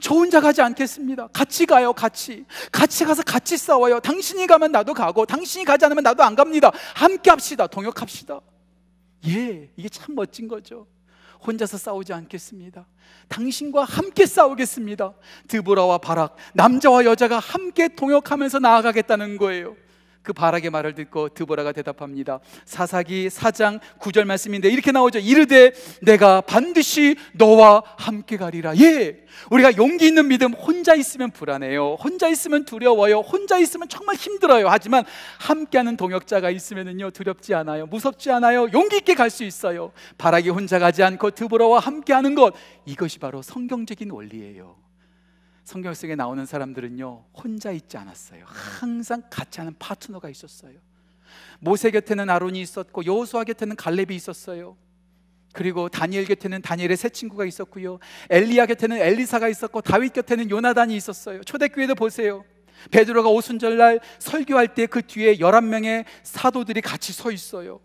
[0.00, 1.28] 저 혼자 가지 않겠습니다.
[1.28, 2.44] 같이 가요 같이.
[2.70, 4.00] 같이 가서 같이 싸워요.
[4.00, 6.70] 당신이 가면 나도 가고 당신이 가지 않으면 나도 안 갑니다.
[6.94, 7.66] 함께 합시다.
[7.66, 8.40] 동역합시다.
[9.28, 10.86] 예 이게 참 멋진 거죠
[11.46, 12.86] 혼자서 싸우지 않겠습니다.
[13.28, 15.14] 당신과 함께 싸우겠습니다.
[15.48, 19.76] 드보라와 바락, 남자와 여자가 함께 동역하면서 나아가겠다는 거예요.
[20.22, 22.40] 그 바락의 말을 듣고 드보라가 대답합니다.
[22.66, 25.18] 사사기 4장 9절 말씀인데 이렇게 나오죠.
[25.18, 28.76] 이르되 내가 반드시 너와 함께 가리라.
[28.76, 29.24] 예.
[29.50, 31.94] 우리가 용기 있는 믿음 혼자 있으면 불안해요.
[31.94, 33.20] 혼자 있으면 두려워요.
[33.20, 34.68] 혼자 있으면 정말 힘들어요.
[34.68, 35.04] 하지만
[35.38, 37.86] 함께하는 동역자가 있으면은요 두렵지 않아요.
[37.86, 38.68] 무섭지 않아요.
[38.72, 39.92] 용기 있게 갈 수 있어요.
[40.18, 42.52] 바락이 혼자 가지 않고 드보라와 함께하는 것
[42.84, 44.89] 이것이 바로 성경적인 원리예요.
[45.70, 48.42] 성경 속에 나오는 사람들은요 혼자 있지 않았어요.
[48.44, 50.72] 항상 같이 하는 파트너가 있었어요.
[51.60, 54.76] 모세 곁에는 아론이 있었고 여호수아 곁에는 갈렙이 있었어요.
[55.52, 58.00] 그리고 다니엘 곁에는 다니엘의 새 친구가 있었고요.
[58.30, 61.44] 엘리야 곁에는 엘리사가 있었고 다윗 곁에는 요나단이 있었어요.
[61.44, 62.44] 초대교회도 보세요.
[62.90, 67.78] 베드로가 오순절날 설교할 때 그 뒤에 11명의 사도들이 같이 서 있어요.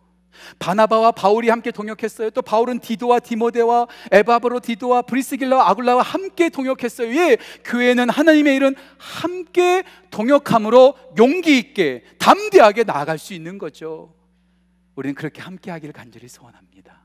[0.60, 2.30] 바나바와 바울이 함께 동역했어요.
[2.32, 7.16] 또 바울은 디도와 디모데와 에바브로 디도와 브리스길라와 아굴라와 함께 동역했어요.
[7.16, 14.14] 예, 교회는 하나님의 일은 함께 동역함으로 용기 있게 담대하게 나아갈 수 있는 거죠.
[14.96, 17.02] 우리는 그렇게 함께 하기를 간절히 소원합니다.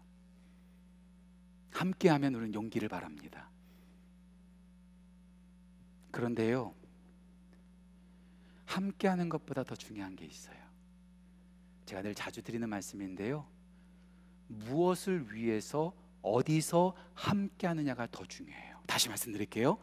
[1.73, 3.49] 함께 하면 우리는 용기를 바랍니다.
[6.11, 6.75] 그런데요.
[8.67, 10.60] 함께 하는 것보다 더 중요한 게 있어요.
[11.91, 13.45] 제가 늘 자주 드리는 말씀인데요.
[14.47, 18.79] 무엇을 위해서 어디서 함께 하느냐가 더 중요해요.
[18.87, 19.77] 다시 말씀드릴게요.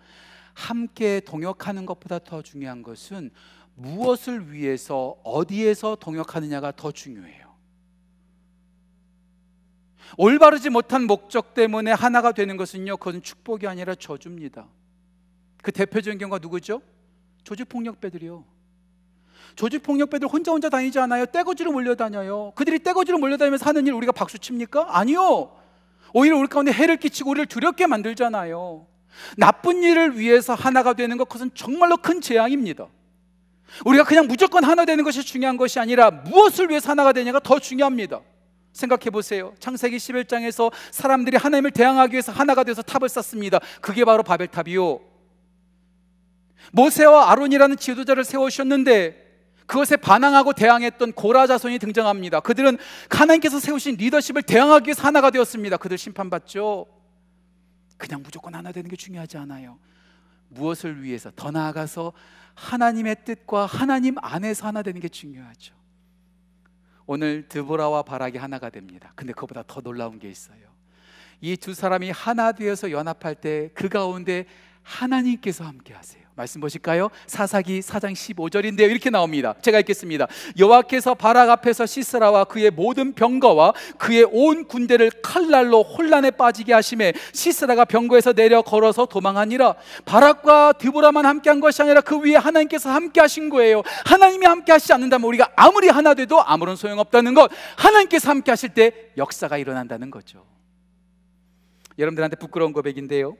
[0.53, 3.29] 함께 동역하는 것보다 더 중요한 것은
[3.75, 7.53] 무엇을 위해서 어디에서 동역하느냐가 더 중요해요.
[10.17, 14.69] 올바르지 못한 목적 때문에 하나가 되는 것은요, 그것은 축복이 아니라 저주입니다.
[15.61, 16.81] 그 대표적인 경우가 누구죠?
[17.43, 18.56] 조직 폭력배들이요.
[19.57, 21.25] 조직폭력배들 혼자 혼자 다니지 않아요.
[21.25, 22.53] 떼거지로 몰려다녀요.
[22.55, 24.85] 그들이 떼거지로 몰려다니면서 하는 일 우리가 박수 칩니까?
[24.89, 25.51] 아니요.
[26.13, 28.85] 오히려 우리 가운데 해를 끼치고 우리를 두렵게 만들잖아요.
[29.35, 32.87] 나쁜 일을 위해서 하나가 되는 것 그것은 정말로 큰 재앙입니다.
[33.83, 38.21] 우리가 그냥 무조건 하나 되는 것이 중요한 것이 아니라 무엇을 위해서 하나가 되냐가 더 중요합니다.
[38.73, 39.55] 생각해 보세요.
[39.59, 43.59] 창세기 11장에서 사람들이 하나님을 대항하기 위해서 하나가 되어서 탑을 쌓습니다.
[43.81, 44.99] 그게 바로 바벨탑이요.
[46.73, 49.26] 모세와 아론이라는 지도자를 세우셨는데
[49.67, 52.39] 그것에 반항하고 대항했던 고라 자손이 등장합니다.
[52.39, 52.77] 그들은
[53.09, 55.77] 하나님께서 세우신 리더십을 대항하기 위해서 하나가 되었습니다.
[55.77, 56.85] 그들 심판받죠.
[57.97, 59.77] 그냥 무조건 하나 되는 게 중요하지 않아요.
[60.49, 62.13] 무엇을 위해서 더 나아가서
[62.55, 65.75] 하나님의 뜻과 하나님 안에서 하나 되는 게 중요하죠.
[67.05, 69.11] 오늘 드보라와 바락이 하나가 됩니다.
[69.15, 70.57] 근데 그보다 더 놀라운 게 있어요.
[71.41, 74.45] 이 두 사람이 하나 되어서 연합할 때 그 가운데
[74.87, 76.23] 하나님께서 함께 하세요.
[76.33, 77.09] 말씀 보실까요?
[77.25, 78.89] 사사기 4장 15절인데요.
[78.89, 79.55] 이렇게 나옵니다.
[79.61, 80.27] 제가 읽겠습니다.
[80.57, 87.85] 여호와께서 바락 앞에서 시스라와 그의 모든 병거와 그의 온 군대를 칼날로 혼란에 빠지게 하심에 시스라가
[87.85, 89.75] 병거에서 내려 걸어서 도망하니라.
[90.05, 93.81] 바락과 드보라만 함께한 것이 아니라 그 위에 하나님께서 함께하신 거예요.
[94.05, 97.51] 하나님이 함께하시지 않는다면 우리가 아무리 하나 돼도 아무런 소용없다는 것.
[97.75, 100.45] 하나님께서 함께하실 때 역사가 일어난다는 거죠.
[101.97, 103.35] 여러분들한테 부끄러운 고백인데요.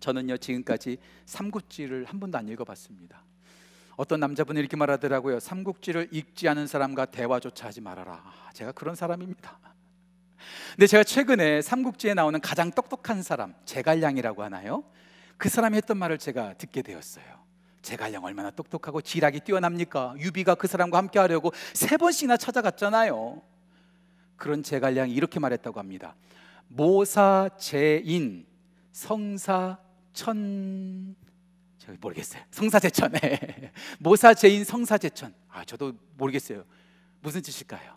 [0.00, 3.22] 저는요 지금까지 삼국지를 한 번도 안 읽어봤습니다.
[3.96, 5.40] 어떤 남자분이 이렇게 말하더라고요.
[5.40, 8.22] 삼국지를 읽지 않은 사람과 대화조차 하지 말아라.
[8.54, 9.58] 제가 그런 사람입니다.
[10.76, 14.84] 근데 제가 최근에 삼국지에 나오는 가장 똑똑한 사람 제갈량이라고 하나요?
[15.36, 17.24] 그 사람이 했던 말을 제가 듣게 되었어요.
[17.82, 20.14] 제갈량 얼마나 똑똑하고 지략이 뛰어납니까?
[20.18, 23.42] 유비가 그 사람과 함께 하려고 세 번씩이나 찾아갔잖아요.
[24.36, 26.14] 그런 제갈량이 이렇게 말했다고 합니다.
[26.68, 28.46] 모사제인
[28.92, 29.78] 성사
[30.18, 31.14] 천저
[32.00, 32.42] 모르겠어요.
[32.50, 33.12] 성사제천.
[33.12, 33.72] 네.
[34.00, 35.32] 모사제인 성사제천.
[35.48, 36.64] 아, 저도 모르겠어요.
[37.20, 37.96] 무슨 뜻일까요?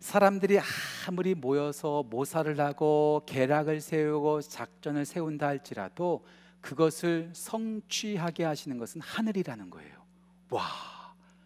[0.00, 0.58] 사람들이
[1.06, 6.24] 아무리 모여서 모사를 하고 계략을 세우고 작전을 세운다 할지라도
[6.62, 10.06] 그것을 성취하게 하시는 것은 하늘이라는 거예요.
[10.50, 10.62] 와,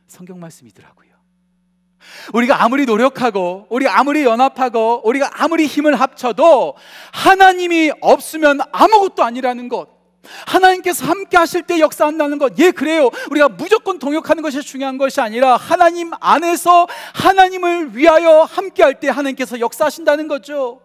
[0.06, 1.12] 성경 말씀이더라고요.
[2.32, 6.74] 우리가 아무리 노력하고, 우리가 아무리 연합하고, 우리가 아무리 힘을 합쳐도
[7.12, 9.88] 하나님이 없으면 아무것도 아니라는 것.
[10.46, 12.52] 하나님께서 함께 하실 때 역사한다는 것.
[12.58, 13.10] 예, 그래요.
[13.30, 19.58] 우리가 무조건 동역하는 것이 중요한 것이 아니라 하나님 안에서 하나님을 위하여 함께 할 때 하나님께서
[19.58, 20.80] 역사하신다는 거죠.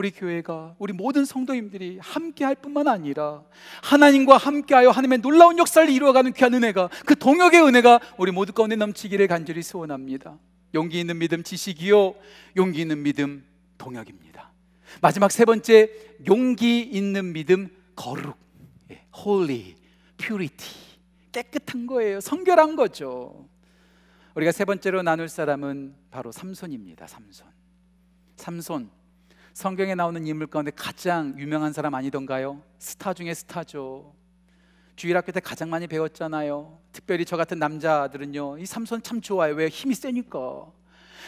[0.00, 3.44] 우리 교회가 우리 모든 성도님들이 함께 할 뿐만 아니라
[3.82, 9.28] 하나님과 함께하여 하나님의 놀라운 역사를 이루어가는 귀한 은혜가 그 동역의 은혜가 우리 모두 가운데 넘치기를
[9.28, 10.38] 간절히 소원합니다.
[10.72, 12.14] 용기 있는 믿음 지식이요
[12.56, 13.44] 용기 있는 믿음
[13.76, 14.50] 동역입니다.
[15.02, 15.90] 마지막 세 번째
[16.26, 18.38] 용기 있는 믿음 거룩
[18.90, 19.74] 예, holy,
[20.16, 20.80] purity
[21.30, 22.22] 깨끗한 거예요.
[22.22, 23.50] 성결한 거죠.
[24.34, 27.06] 우리가 세 번째로 나눌 사람은 바로 삼손입니다.
[27.06, 27.46] 삼손.
[28.36, 28.99] 삼손
[29.52, 32.62] 성경에 나오는 인물 가운데 가장 유명한 사람 아니던가요?
[32.78, 34.14] 스타 중에 스타죠.
[34.96, 36.78] 주일학교 때 가장 많이 배웠잖아요.
[36.92, 39.54] 특별히 저 같은 남자들은요, 이 삼손 참 좋아요.
[39.54, 40.70] 왜 힘이 세니까.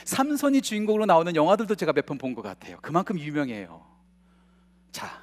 [0.05, 2.79] 삼손이 주인공으로 나오는 영화들도 제가 몇편본것 같아요.
[2.83, 3.87] 그만큼 유명해요.
[4.91, 5.23] 자,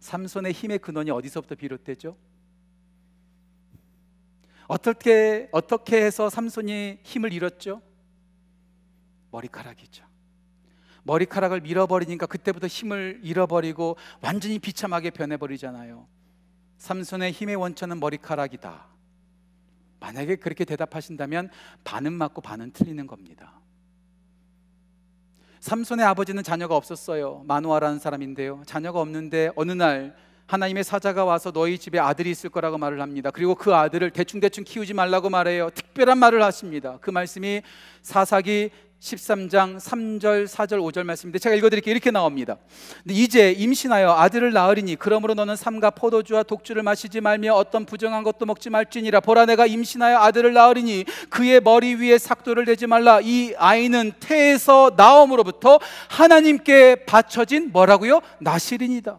[0.00, 2.16] 삼손의 힘의 근원이 어디서부터 비롯되죠?
[4.68, 7.82] 어떻게 어떻게 해서 삼손이 힘을 잃었죠?
[9.32, 10.09] 머리카락이죠.
[11.04, 16.06] 머리카락을 밀어버리니까 그때부터 힘을 잃어버리고 완전히 비참하게 변해버리잖아요.
[16.78, 18.86] 삼손의 힘의 원천은 머리카락이다.
[20.00, 21.50] 만약에 그렇게 대답하신다면
[21.84, 23.60] 반은 맞고 반은 틀리는 겁니다.
[25.60, 27.44] 삼손의 아버지는 자녀가 없었어요.
[27.46, 28.62] 마누아라는 사람인데요.
[28.64, 33.30] 자녀가 없는데 어느 날 하나님의 사자가 와서 너희 집에 아들이 있을 거라고 말을 합니다.
[33.30, 35.70] 그리고 그 아들을 대충대충 키우지 말라고 말해요.
[35.70, 36.98] 특별한 말을 하십니다.
[37.00, 37.62] 그 말씀이
[38.02, 41.92] 사사기 13장 3절, 4절, 5절 말씀인데 제가 읽어드릴게요.
[41.92, 42.58] 이렇게 나옵니다.
[43.08, 48.68] 이제 임신하여 아들을 낳으리니 그러므로 너는 삼가 포도주와 독주를 마시지 말며 어떤 부정한 것도 먹지
[48.68, 49.20] 말지니라.
[49.20, 53.20] 보라 내가 임신하여 아들을 낳으리니 그의 머리 위에 삭도를 대지 말라.
[53.22, 58.20] 이 아이는 태에서 나옴으로부터 하나님께 바쳐진 뭐라고요?
[58.38, 59.18] 나실이니다.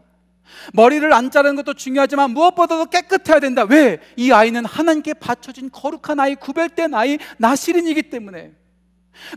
[0.73, 3.63] 머리를 안 자르는 것도 중요하지만 무엇보다도 깨끗해야 된다.
[3.63, 3.97] 왜?
[4.15, 8.60] 이 아이는 하나님께 바쳐진 거룩한 아이, 구별된 아이, 나실인이기 때문에.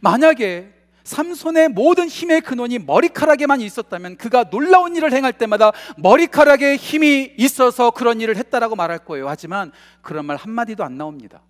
[0.02, 0.72] 만약에
[1.04, 8.20] 삼손의 모든 힘의 근원이 머리카락에만 있었다면 그가 놀라운 일을 행할 때마다 머리카락에 힘이 있어서 그런
[8.20, 9.28] 일을 했다라고 말할 거예요.
[9.28, 11.42] 하지만 그런 말 한마디도 안 나옵니다.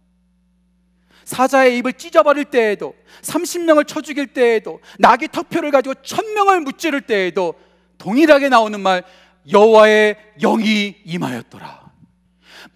[1.24, 7.54] 사자의 입을 찢어버릴 때에도 30명을 쳐 죽일 때에도 나귀 턱표를 가지고 1000명을 무찌를 때에도
[7.98, 9.04] 동일하게 나오는 말
[9.50, 11.83] 여호와의 영이 임하였더라.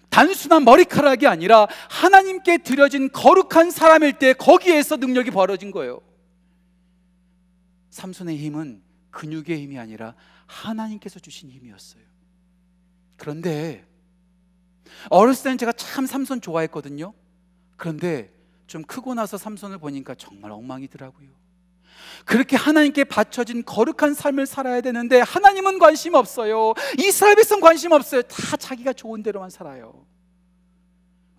[0.09, 6.01] 단순한 머리카락이 아니라 하나님께 드려진 거룩한 사람일 때 거기에서 능력이 벌어진 거예요.
[7.91, 12.03] 삼손의 힘은 근육의 힘이 아니라 하나님께서 주신 힘이었어요.
[13.17, 13.85] 그런데
[15.09, 17.13] 어렸을 때는 제가 참 삼손 좋아했거든요.
[17.77, 18.33] 그런데
[18.67, 21.38] 좀 크고 나서 삼손을 보니까 정말 엉망이더라고요.
[22.25, 26.73] 그렇게 하나님께 바쳐진 거룩한 삶을 살아야 되는데 하나님은 관심 없어요.
[26.97, 28.21] 이스라엘 백성 관심 없어요.
[28.23, 30.05] 다 자기가 좋은 대로만 살아요.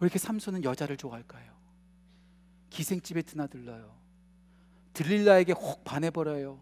[0.01, 1.51] 왜 이렇게 삼손은 여자를 좋아할까요?
[2.71, 3.95] 기생집에 드나들러요.
[4.93, 6.61] 들릴라에게 혹 반해버려요.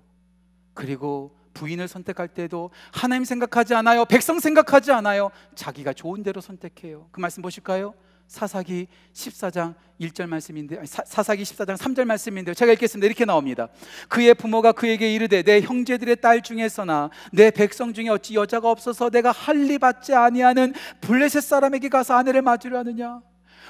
[0.74, 4.04] 그리고 부인을 선택할 때도 하나님 생각하지 않아요.
[4.04, 5.30] 백성 생각하지 않아요.
[5.54, 7.08] 자기가 좋은 대로 선택해요.
[7.10, 7.94] 그 말씀 보실까요?
[8.28, 12.54] 사사기 14장 1절 말씀인데 사, 사기 14장 3절 말씀인데요.
[12.54, 13.06] 제가 읽겠습니다.
[13.06, 13.68] 이렇게 나옵니다.
[14.08, 19.32] 그의 부모가 그에게 이르되 내 형제들의 딸 중에서나 내 백성 중에 어찌 여자가 없어서 내가
[19.32, 23.20] 할리 받지 아니하는 블레셋 사람에게 가서 아내를 맞으려 하느냐?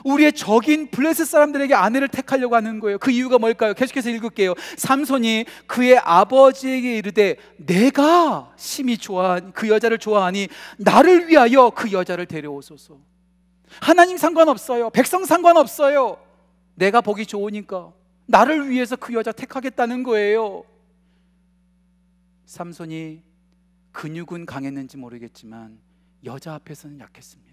[0.04, 2.98] 우리의 적인 블레셋 사람들에게 아내를 택하려고 하는 거예요.
[2.98, 3.74] 그 이유가 뭘까요?
[3.74, 4.54] 계속해서 읽을게요.
[4.76, 12.98] 삼손이 그의 아버지에게 이르되 내가 심히 좋아한 그 여자를 좋아하니 나를 위하여 그 여자를 데려오소서.
[13.80, 14.90] 하나님 상관없어요.
[14.90, 16.18] 백성 상관없어요.
[16.74, 17.92] 내가 보기 좋으니까
[18.26, 20.64] 나를 위해서 그 여자 택하겠다는 거예요.
[22.46, 23.22] 삼손이
[23.92, 25.78] 근육은 강했는지 모르겠지만
[26.24, 27.48] 여자 앞에서는 약했습니다.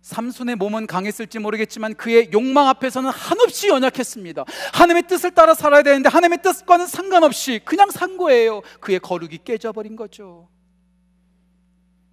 [0.00, 4.44] 삼손의 몸은 강했을지 모르겠지만 그의 욕망 앞에서는 한없이 연약했습니다.
[4.72, 8.62] 하나님의 뜻을 따라 살아야 되는데 하나님의 뜻과는 상관없이 그냥 산 거예요.
[8.80, 10.48] 그의 거룩이 깨져버린 거죠.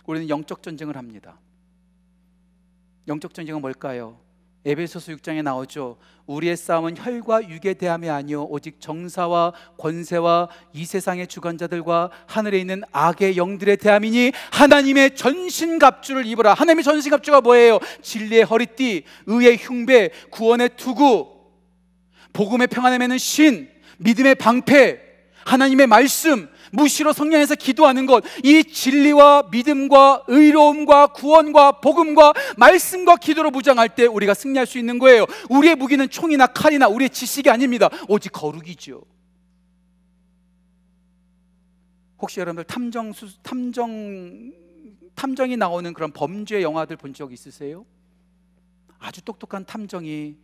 [0.06, 1.39] 우리는 영적 전쟁을 합니다.
[3.08, 4.18] 영적 전쟁은 뭘까요?
[4.65, 5.98] 에베소서 6장에 나오죠.
[6.26, 13.38] 우리의 싸움은 혈과 육에 대함이 아니요 오직 정사와 권세와 이 세상의 주관자들과 하늘에 있는 악의
[13.38, 16.56] 영들의 대함이니 하나님의 전신갑주를 입으라.
[16.56, 17.78] 하나님의 전신갑주가 뭐예요?
[18.02, 21.30] 진리의 허리띠, 의의 흉배, 구원의 투구,
[22.34, 25.00] 복음의 평안에 매는 신, 믿음의 방패,
[25.46, 33.90] 하나님의 말씀, 무시로 성령에서 기도하는 것, 이 진리와 믿음과 의로움과 구원과 복음과 말씀과 기도로 무장할
[33.90, 35.26] 때 우리가 승리할 수 있는 거예요.
[35.50, 37.90] 우리의 무기는 총이나 칼이나 우리의 지식이 아닙니다.
[38.08, 39.02] 오직 거룩이죠.
[42.20, 44.52] 혹시 여러분들 탐정 수, 탐정
[45.16, 47.86] 탐정이 나오는 그런 범죄 영화들 본 적 있으세요?
[49.00, 50.36] 아주 똑똑한 탐정이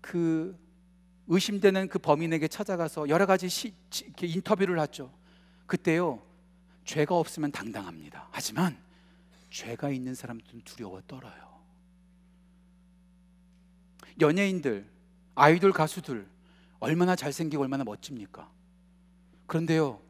[0.00, 0.56] 그
[1.28, 3.74] 의심되는 그 범인에게 찾아가서 여러 가지 시,
[4.22, 5.12] 인터뷰를 하죠.
[5.66, 6.22] 그때요,
[6.84, 8.28] 죄가 없으면 당당합니다.
[8.30, 8.76] 하지만
[9.50, 11.34] 죄가 있는 사람들은 두려워 떨어요.
[14.20, 14.88] 연예인들,
[15.34, 16.26] 아이돌 가수들
[16.78, 18.50] 얼마나 잘생기고 얼마나 멋집니까?
[19.46, 20.00] 그런데요,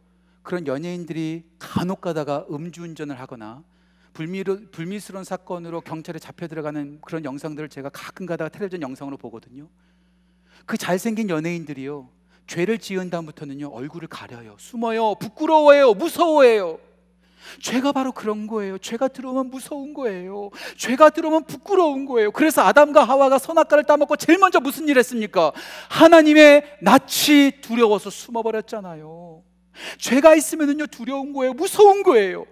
[0.42, 3.64] 그런 연예인들이 간혹 가다가 음주운전을 하거나
[4.12, 9.68] 불미로, 불미스러운 사건으로 경찰에 잡혀 들어가는 그런 영상들을 제가 가끔 가다가 텔레비전 영상으로 보거든요.
[10.66, 12.08] 그 잘생긴 연예인들이요.
[12.46, 13.68] 죄를 지은 다음부터는요.
[13.68, 14.56] 얼굴을 가려요.
[14.58, 15.14] 숨어요.
[15.14, 15.94] 부끄러워해요.
[15.94, 16.78] 무서워해요.
[17.60, 18.76] 죄가 바로 그런 거예요.
[18.78, 20.50] 죄가 들어오면 무서운 거예요.
[20.76, 22.32] 죄가 들어오면 부끄러운 거예요.
[22.32, 25.52] 그래서 아담과 하와가 선악과를 따먹고 제일 먼저 무슨 일 했습니까?
[25.88, 29.42] 하나님의 낯이 두려워서 숨어버렸잖아요.
[29.98, 31.52] 죄가 있으면요 두려운 거예요.
[31.52, 32.46] 무서운 거예요.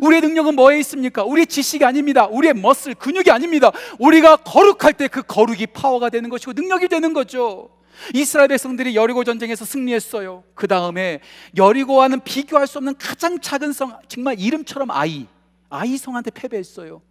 [0.00, 1.24] 우리의 능력은 뭐에 있습니까?
[1.24, 2.26] 우리의 지식이 아닙니다.
[2.26, 3.70] 우리의 머슬, 근육이 아닙니다.
[3.98, 7.68] 우리가 거룩할 때 그 거룩이 파워가 되는 것이고 능력이 되는 거죠.
[8.14, 10.44] 이스라엘 백성들이 여리고 전쟁에서 승리했어요.
[10.54, 11.20] 그 다음에
[11.56, 15.26] 여리고와는 비교할 수 없는 가장 작은 성, 정말 이름처럼 아이,
[15.68, 17.02] 아이 성한테 패배했어요.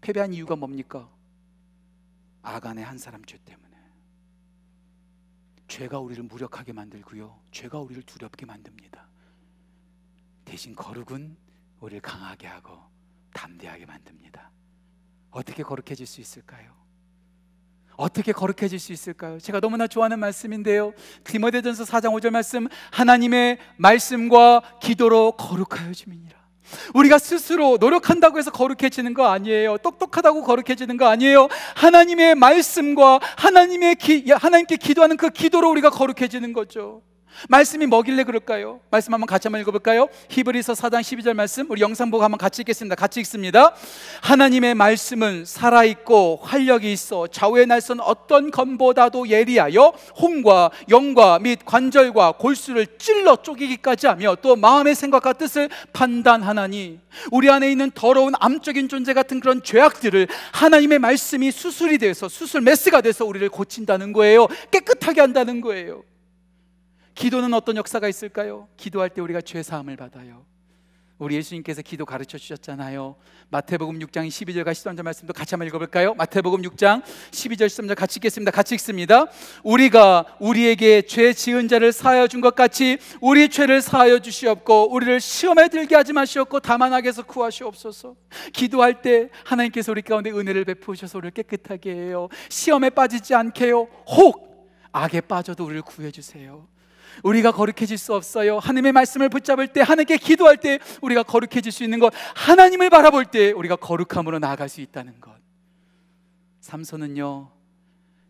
[0.00, 1.08] 패배한 이유가 뭡니까?
[2.42, 3.64] 아간의 한 사람 죄 때문에.
[5.68, 7.38] 죄가 우리를 무력하게 만들고요.
[7.50, 9.08] 죄가 우리를 두렵게 만듭니다.
[10.44, 11.36] 대신 거룩은
[11.84, 12.78] 우리를 강하게 하고
[13.34, 14.50] 담대하게 만듭니다.
[15.30, 16.72] 어떻게 거룩해질 수 있을까요?
[17.96, 19.38] 어떻게 거룩해질 수 있을까요?
[19.38, 20.94] 제가 너무나 좋아하는 말씀인데요.
[21.24, 26.34] 디모데전서 4장 5절 말씀 하나님의 말씀과 기도로 거룩하여 주민이라.
[26.94, 29.76] 우리가 스스로 노력한다고 해서 거룩해지는 거 아니에요.
[29.78, 31.48] 똑똑하다고 거룩해지는 거 아니에요.
[31.76, 37.02] 하나님의 말씀과 하나님의 기, 하나님께 기도하는 그 기도로 우리가 거룩해지는 거죠.
[37.48, 38.80] 말씀이 뭐길래 그럴까요?
[38.90, 40.08] 말씀 한번 같이 한번 읽어볼까요?
[40.30, 42.94] 히브리서 4장 12절 말씀 우리 영상 보고 한번 같이 읽겠습니다.
[42.94, 43.74] 같이 읽습니다.
[44.22, 52.86] 하나님의 말씀은 살아있고 활력이 있어 좌우의 날선 어떤 검보다도 예리하여 홍과 영과 및 관절과 골수를
[52.98, 59.40] 찔러 쪼개기까지 하며 또 마음의 생각과 뜻을 판단하나니 우리 안에 있는 더러운 암적인 존재 같은
[59.40, 64.48] 그런 죄악들을 하나님의 말씀이 수술이 돼서 수술 메스가 돼서 우리를 고친다는 거예요.
[64.70, 66.02] 깨끗하게 한다는 거예요.
[67.14, 68.68] 기도는 어떤 역사가 있을까요?
[68.76, 70.44] 기도할 때 우리가 죄 사함을 받아요.
[71.16, 73.14] 우리 예수님께서 기도 가르쳐 주셨잖아요.
[73.50, 76.12] 마태복음 6장 12절과 13절 말씀도 같이 한번 읽어볼까요?
[76.14, 78.50] 마태복음 6장 12절 13절 같이 읽겠습니다.
[78.50, 79.26] 같이 읽습니다.
[79.62, 85.68] 우리가 우리에게 죄 지은 자를 사하여 준 것 같이 우리 죄를 사하여 주시옵고 우리를 시험에
[85.68, 88.16] 들게 하지 마시옵고 다만 악에서 구하시옵소서.
[88.52, 92.28] 기도할 때 하나님께서 우리 가운데 은혜를 베푸셔서 우리를 깨끗하게 해요.
[92.50, 94.52] 시험에 빠지지 않게 요 혹
[94.90, 96.66] 악에 빠져도 우리를 구해 주세요.
[97.22, 98.58] 우리가 거룩해질 수 없어요.
[98.58, 103.52] 하나님의 말씀을 붙잡을 때, 하나님께 기도할 때 우리가 거룩해질 수 있는 것, 하나님을 바라볼 때
[103.52, 105.34] 우리가 거룩함으로 나아갈 수 있다는 것.
[106.60, 107.52] 삼손은요,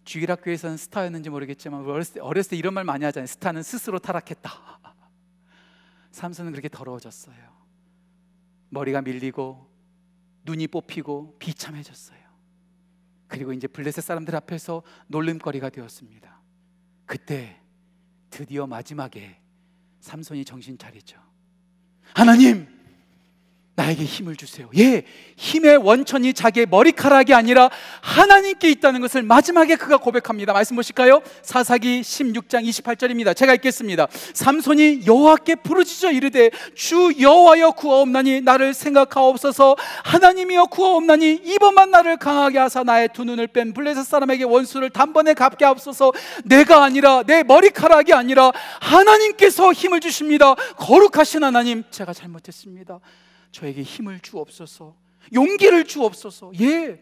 [0.05, 3.27] 주일학교에서는 스타였는지 모르겠지만 어렸을 때, 어렸을 때 이런 말 많이 하잖아요.
[3.27, 4.51] 스타는 스스로 타락했다.
[6.11, 7.35] 삼손은 그렇게 더러워졌어요.
[8.71, 9.69] 머리가 밀리고
[10.45, 12.19] 눈이 뽑히고 비참해졌어요.
[13.27, 16.41] 그리고 이제 블레셋 사람들 앞에서 놀림거리가 되었습니다.
[17.07, 17.61] 그때
[18.35, 19.37] 드디어 마지막에
[20.01, 21.17] 삼손이 정신 차리죠.
[22.15, 22.67] 하나님,
[23.77, 24.71] 나에게 힘을 주세요.
[24.79, 25.03] 예,
[25.37, 27.71] 힘의 원천이 자기의 머리카락이 아니라
[28.03, 30.53] 하나님께 있다는 것을 마지막에 그가 고백합니다.
[30.53, 31.23] 말씀 보실까요?
[31.43, 33.35] 사사기 16장 28절입니다.
[33.35, 34.07] 제가 읽겠습니다.
[34.33, 42.85] 삼손이 여호와께 부르짖어 이르되 주 여호와여 구하옵나니 나를 생각하옵소서 하나님이여 구하옵나니 이번만 나를 강하게 하사
[42.85, 46.13] 나의 두 눈을 뺀 블레셋 사람에게 원수를 단번에 갚게 하옵소서
[46.45, 50.55] 내가 아니라 내 머리카락이 아니라 하나님께서 힘을 주십니다.
[50.77, 53.01] 거룩하신 하나님 제가 잘못했습니다.
[53.55, 54.97] 저에게 힘을 주옵소서.
[55.33, 56.53] 용기를 주옵소서.
[56.61, 57.01] 예.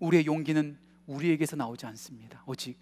[0.00, 2.42] 우리의 용기는 우리에게서 나오지 않습니다.
[2.46, 2.76] 오직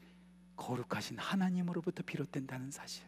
[0.56, 3.04] 거룩하신 하나님으로부터 비롯된다는 사실.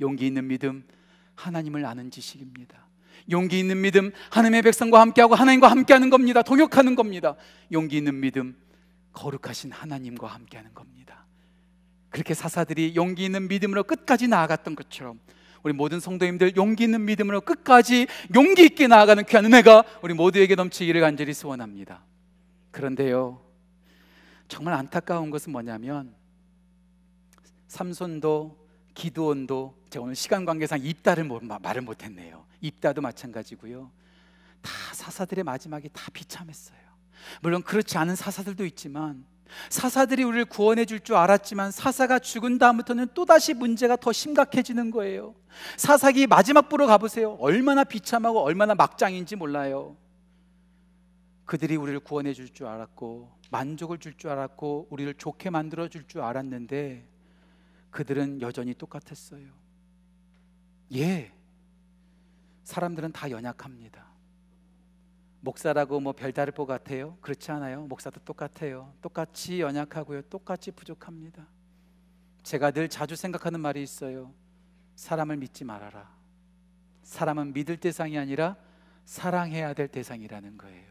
[0.00, 0.86] 용기 있는 믿음,
[1.34, 2.86] 하나님을 아는 지식입니다.
[3.30, 6.42] 용기 있는 믿음, 하나님의 백성과 함께하고 하나님과 함께하는 겁니다.
[6.42, 7.34] 동역하는 겁니다.
[7.72, 8.56] 용기 있는 믿음,
[9.12, 11.26] 거룩하신 하나님과 함께하는 겁니다.
[12.10, 15.18] 그렇게 사사들이 용기 있는 믿음으로 끝까지 나아갔던 것처럼
[15.62, 21.00] 우리 모든 성도님들 용기 있는 믿음으로 끝까지 용기 있게 나아가는 귀한 은혜가 우리 모두에게 넘치기를
[21.00, 22.04] 간절히 소원합니다.
[22.70, 23.42] 그런데요,
[24.48, 26.14] 정말 안타까운 것은 뭐냐면
[27.68, 28.58] 삼손도
[28.94, 31.28] 기도원도 제가 오늘 시간 관계상 입다를
[31.60, 32.44] 말을 못했네요.
[32.60, 33.90] 입다도 마찬가지고요.
[34.60, 36.78] 다 사사들의 마지막이 다 비참했어요.
[37.40, 39.24] 물론 그렇지 않은 사사들도 있지만
[39.68, 45.34] 사사들이 우리를 구원해 줄 줄 알았지만 사사가 죽은 다음부터는 또다시 문제가 더 심각해지는 거예요.
[45.76, 47.32] 사사기 마지막 부로 가보세요.
[47.40, 49.96] 얼마나 비참하고 얼마나 막장인지 몰라요.
[51.46, 56.20] 그들이 우리를 구원해 줄 줄 알았고 만족을 줄 줄 알았고 우리를 좋게 만들어 줄 줄
[56.22, 57.06] 알았는데
[57.90, 59.48] 그들은 여전히 똑같았어요.
[60.94, 61.32] 예.
[62.64, 64.09] 사람들은 다 연약합니다.
[65.40, 67.16] 목사라고 뭐 별다를 것 같아요?
[67.20, 67.82] 그렇지 않아요.
[67.82, 68.92] 목사도 똑같아요.
[69.00, 70.22] 똑같이 연약하고요.
[70.22, 71.46] 똑같이 부족합니다.
[72.42, 74.32] 제가 늘 자주 생각하는 말이 있어요.
[74.96, 76.10] 사람을 믿지 말아라.
[77.02, 78.56] 사람은 믿을 대상이 아니라
[79.04, 80.90] 사랑해야 될 대상이라는 거예요.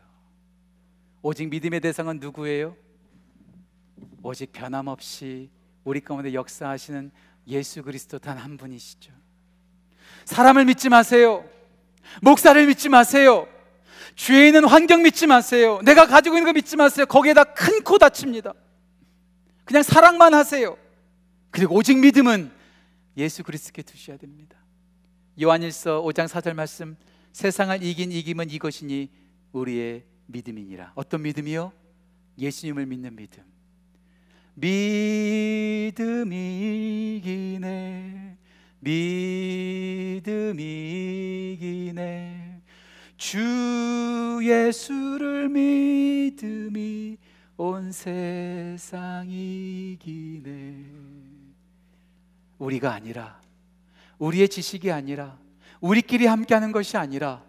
[1.22, 2.76] 오직 믿음의 대상은 누구예요?
[4.24, 5.50] 오직 변함없이
[5.84, 7.12] 우리 가운데 역사하시는
[7.48, 9.12] 예수 그리스도 단 한 분이시죠.
[10.26, 11.46] 사람을 믿지 마세요.
[12.22, 13.48] 목사를 믿지 마세요.
[14.20, 15.80] 주위에 있는 환경 믿지 마세요.
[15.86, 17.06] 내가 가지고 있는 거 믿지 마세요.
[17.06, 18.54] 거기에다 큰 코 다칩니다.
[19.64, 20.78] 그냥 사랑만 하세요.
[21.52, 22.52] 그리고 오직 믿음은
[23.16, 24.58] 예수 그리스도께 두셔야 됩니다.
[25.42, 26.98] 요한일서 5장 4절 말씀
[27.32, 29.10] 세상을 이긴 이김은 이것이니
[29.54, 30.92] 우리의 믿음이니라.
[30.96, 31.72] 어떤 믿음이요?
[32.38, 33.42] 예수님을 믿는 믿음.
[34.56, 36.36] 믿음이
[37.24, 38.38] 이기네.
[38.82, 40.64] 믿음이
[41.54, 41.69] 이기네.
[43.20, 47.18] 주 예수를 믿음이
[47.58, 50.86] 온 세상 이기네.
[52.58, 53.42] 우리가 아니라
[54.20, 55.38] 우리의 지식이 아니라
[55.82, 57.44] 우리끼리 함께하는 것이 아니라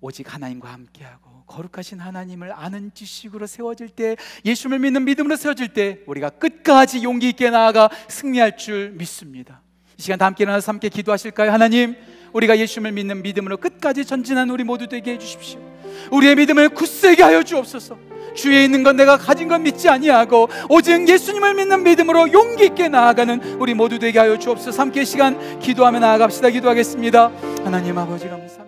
[0.00, 6.30] 오직 하나님과 함께하고 거룩하신 하나님을 아는 지식으로 세워질 때 예수를 믿는 믿음으로 세워질 때 우리가
[6.30, 9.60] 끝까지 용기 있게 나아가 승리할 줄 믿습니다.
[9.98, 11.52] 이 시간 다 함께 일어나서 함께 기도하실까요?
[11.52, 11.96] 하나님,
[12.32, 15.60] 우리가 예수를 믿는 믿음으로 끝까지 전진한 우리 모두 되게 해 주십시오.
[16.10, 17.98] 우리의 믿음을 굳세게 하여 주옵소서.
[18.34, 23.56] 주위에 있는 건 내가 가진 건 믿지 아니하고 오직 예수님을 믿는 믿음으로 용기 있게 나아가는
[23.58, 24.80] 우리 모두 되게 하여 주옵소서.
[24.80, 26.50] 함께 시간 기도하며 나아갑시다.
[26.50, 27.32] 기도하겠습니다.
[27.64, 28.67] 하나님 아버지 감사합니다.